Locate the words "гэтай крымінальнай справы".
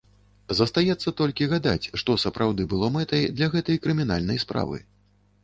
3.59-4.83